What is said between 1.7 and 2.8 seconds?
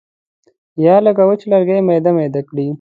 میده میده کړي.